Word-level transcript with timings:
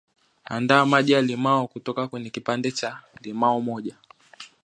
andaa 0.45 0.85
Maji 0.85 1.11
ya 1.11 1.21
limao 1.21 1.67
kutoka 1.67 2.07
kwenye 2.07 2.29
Kipande 2.29 2.71
cha 2.71 2.99
limao 3.21 3.61
moja 3.61 3.97